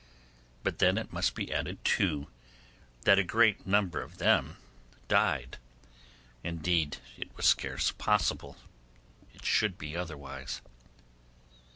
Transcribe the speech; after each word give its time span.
But 0.63 0.79
then 0.79 0.97
it 0.97 1.13
must 1.13 1.35
be 1.35 1.53
added, 1.53 1.85
too, 1.85 2.25
that 3.03 3.19
a 3.19 3.23
great 3.23 3.67
number 3.67 4.01
of 4.01 4.17
them 4.17 4.57
died; 5.07 5.59
indeed 6.43 6.97
it 7.19 7.29
was 7.37 7.45
scarce 7.45 7.91
possible 7.91 8.57
it 9.35 9.45
should 9.45 9.77
be 9.77 9.95
otherwise. 9.95 10.61